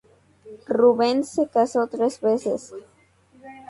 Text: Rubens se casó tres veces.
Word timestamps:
Rubens 0.67 1.29
se 1.29 1.47
casó 1.47 1.85
tres 1.85 2.19
veces. 2.21 2.73